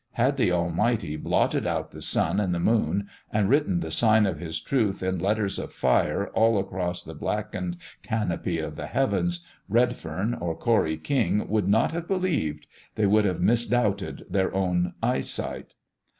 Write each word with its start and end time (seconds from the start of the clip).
Had 0.13 0.37
the 0.37 0.51
Almighty 0.51 1.15
blotted 1.15 1.67
out 1.67 1.91
the 1.91 2.01
sun 2.01 2.39
and 2.39 2.55
the 2.55 2.59
moon 2.59 3.07
and 3.31 3.47
written 3.47 3.81
the 3.81 3.91
sign 3.91 4.25
of 4.25 4.39
His 4.39 4.59
Truth 4.59 5.03
in 5.03 5.19
letters 5.19 5.59
of 5.59 5.71
fire 5.71 6.29
all 6.29 6.57
across 6.57 7.03
the 7.03 7.13
blackened 7.13 7.77
canopy 8.01 8.57
of 8.57 8.77
the 8.77 8.87
heavens, 8.87 9.45
Redfern 9.69 10.33
or 10.33 10.57
Corry 10.57 10.97
King 10.97 11.47
would 11.49 11.67
not 11.67 11.91
have 11.91 12.07
believed 12.07 12.65
they 12.95 13.05
would 13.05 13.25
have 13.25 13.41
misdoubted 13.41 14.25
their 14.27 14.51
own 14.55 14.93
eyesight. 15.03 15.75